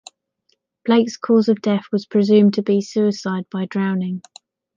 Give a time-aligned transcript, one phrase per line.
[0.83, 4.23] Blake's cause of death was presumed to be suicide by drowning.